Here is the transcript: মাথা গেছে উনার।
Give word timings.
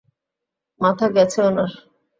মাথা 0.81 1.07
গেছে 1.15 1.39
উনার। 1.47 1.71